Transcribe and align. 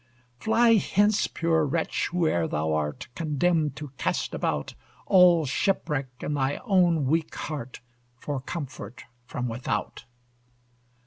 Fly 0.39 0.77
hence, 0.77 1.27
poor 1.27 1.63
wretch, 1.63 2.07
whoe'er 2.07 2.47
thou 2.47 2.73
art, 2.73 3.07
Condemned 3.13 3.75
to 3.75 3.89
cast 3.99 4.33
about, 4.33 4.73
All 5.05 5.45
shipwreck 5.45 6.07
in 6.21 6.33
thy 6.33 6.55
own 6.65 7.05
weak 7.05 7.35
heart, 7.35 7.81
For 8.17 8.39
comfort 8.41 9.03
from 9.27 9.47
without! 9.47 10.05